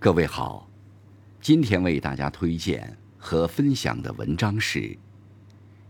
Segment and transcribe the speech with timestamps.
[0.00, 0.70] 各位好，
[1.40, 4.78] 今天为大家推荐和分享的文章是《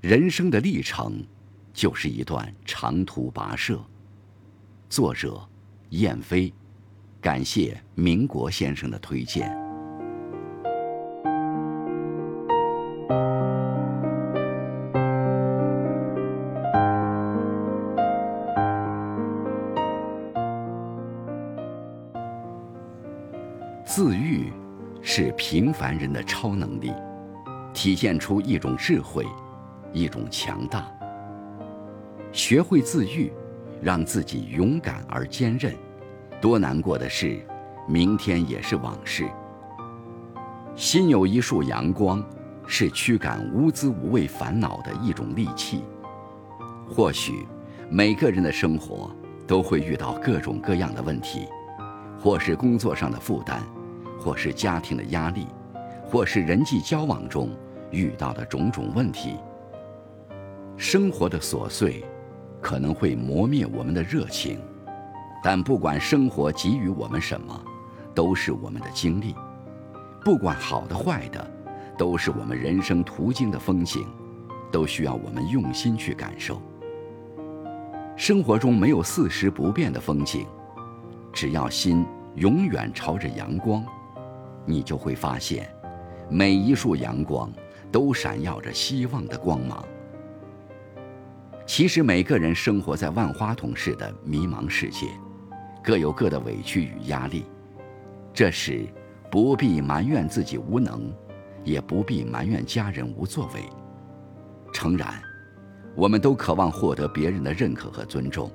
[0.01, 1.23] 人生的历程
[1.75, 3.75] 就是一段长途跋涉》，
[4.89, 5.47] 作者
[5.91, 6.51] 燕飞，
[7.21, 9.68] 感谢民国先生的推荐。
[23.89, 24.53] 自愈
[25.01, 26.93] 是平凡人的超能力，
[27.73, 29.25] 体现出一种智慧，
[29.95, 30.87] 一种强大。
[32.31, 33.33] 学会自愈，
[33.81, 35.75] 让自己勇敢而坚韧。
[36.39, 37.41] 多难过的事，
[37.89, 39.27] 明天也是往事。
[40.77, 42.23] 心有一束阳光，
[42.67, 45.83] 是驱赶无滋无味烦恼的一种利器。
[46.87, 47.47] 或许
[47.89, 49.11] 每个人的生活
[49.47, 51.49] 都会遇到各种各样的问题，
[52.21, 53.63] 或是工作上的负担。
[54.19, 55.47] 或是家庭的压力，
[56.05, 57.51] 或是人际交往中
[57.91, 59.37] 遇到的种种问题。
[60.77, 62.05] 生活的琐碎
[62.61, 64.61] 可能会磨灭我们的热情，
[65.43, 67.61] 但不管生活给予我们什么，
[68.15, 69.35] 都是我们的经历。
[70.25, 71.51] 不管好的坏的，
[71.97, 74.07] 都是我们人生途经的风景，
[74.71, 76.61] 都需要我们用心去感受。
[78.17, 80.45] 生活中没有四时不变的风景，
[81.33, 83.85] 只要心永远朝着阳光。
[84.69, 85.67] 你就会发现，
[86.29, 87.51] 每一束阳光
[87.91, 89.83] 都闪耀着希望的光芒。
[91.67, 95.07] 其实每个人生活在万花筒似的迷茫世界，
[95.83, 97.47] 各有各的委屈与压力。
[98.35, 98.87] 这时，
[99.31, 101.11] 不必埋怨自己无能，
[101.65, 103.63] 也不必埋怨家人无作为。
[104.71, 105.15] 诚然，
[105.97, 108.51] 我们都渴望获得别人的认可和尊重，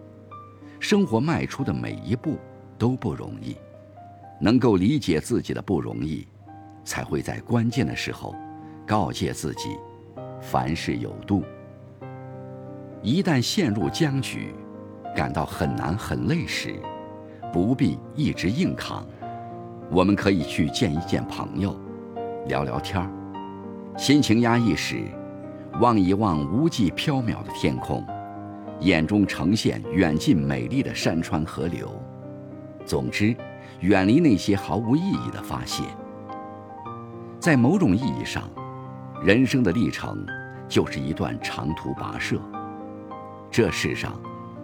[0.80, 2.38] 生活迈出的每一步
[2.78, 3.56] 都不容易。
[4.40, 6.28] 能够理解自己的不容易，
[6.84, 8.36] 才会在关键的时候
[8.86, 9.78] 告诫自己：
[10.42, 11.44] 凡事有度。
[13.02, 14.54] 一旦陷入僵局，
[15.16, 16.76] 感到很难很累时，
[17.52, 19.06] 不必一直硬扛。
[19.90, 21.76] 我们可以去见一见朋友，
[22.48, 23.10] 聊聊天儿。
[23.98, 25.04] 心情压抑时，
[25.80, 28.06] 望一望无际缥缈的天空，
[28.80, 31.92] 眼中呈现远近美丽的山川河流。
[32.86, 33.36] 总之。
[33.84, 35.84] 远离那些毫无意义的发泄。
[37.38, 38.50] 在某种意义上，
[39.22, 40.26] 人生的历程
[40.70, 42.40] 就是一段长途跋涉。
[43.52, 44.18] 这世上，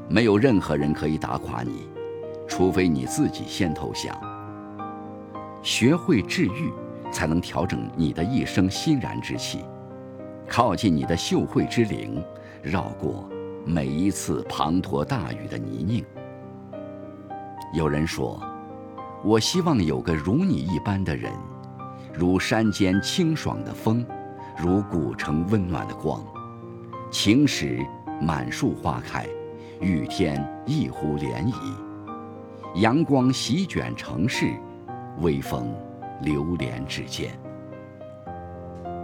[0.07, 1.89] 没有任何人可以打垮你，
[2.47, 4.17] 除非你自己先投降。
[5.61, 6.71] 学会治愈，
[7.11, 9.65] 才能调整你的一生欣然之气，
[10.47, 12.23] 靠近你的秀慧之灵，
[12.61, 13.29] 绕过
[13.65, 16.05] 每一次滂沱大雨的泥泞。
[17.73, 18.41] 有人说。
[19.21, 21.33] 我希望有个如你一般的人，
[22.13, 24.05] 如山间清爽的风，
[24.57, 26.23] 如古城温暖的光。
[27.11, 27.85] 晴时
[28.21, 29.27] 满树花开，
[29.81, 31.53] 雨天一湖涟漪。
[32.75, 34.53] 阳光席卷城市，
[35.19, 35.75] 微风
[36.21, 37.37] 流连指尖。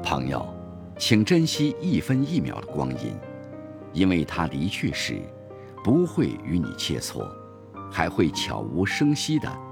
[0.01, 0.47] 朋友，
[0.97, 3.13] 请珍惜一分一秒的光阴，
[3.91, 5.19] 因为他离去时，
[5.83, 7.27] 不会与你切磋，
[7.91, 9.64] 还会悄无声息的。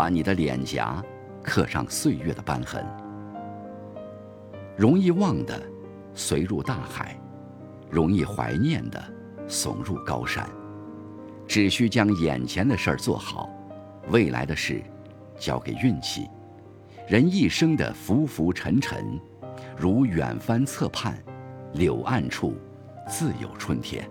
[0.00, 1.04] 把你的脸颊
[1.42, 2.82] 刻上岁月的斑痕。
[4.74, 5.60] 容易忘的，
[6.14, 7.14] 随入大海；
[7.90, 8.98] 容易怀念的，
[9.46, 10.48] 耸入高山。
[11.46, 13.50] 只需将眼前的事儿做好，
[14.08, 14.82] 未来的事
[15.38, 16.26] 交给运气。
[17.06, 19.20] 人一生的浮浮沉沉，
[19.76, 21.14] 如远帆侧畔，
[21.74, 22.54] 柳岸处，
[23.06, 24.08] 自有春天。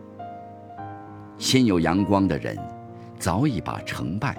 [1.39, 2.55] 心有阳光的人，
[3.17, 4.37] 早已把成败。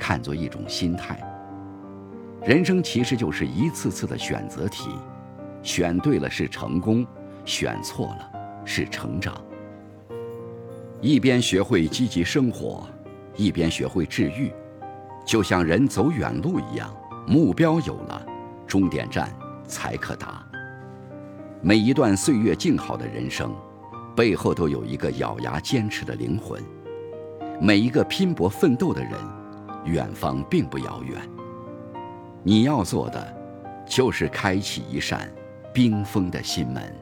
[0.00, 1.20] 看作一种心态。
[2.42, 4.88] 人生其实就是一次次的选择题，
[5.62, 7.06] 选对了是成功，
[7.44, 8.32] 选错了
[8.64, 9.38] 是成长。
[11.02, 12.88] 一边学会积极生活，
[13.36, 14.50] 一边学会治愈，
[15.26, 16.90] 就像人走远路一样，
[17.26, 18.26] 目标有了，
[18.66, 19.30] 终点站
[19.66, 20.42] 才可达。
[21.60, 23.54] 每一段岁月静好的人生，
[24.16, 26.58] 背后都有一个咬牙坚持的灵魂。
[27.60, 29.12] 每一个拼搏奋斗的人。
[29.84, 31.20] 远方并不遥远，
[32.42, 33.36] 你要做的，
[33.86, 35.32] 就是开启一扇
[35.72, 36.94] 冰封的心门。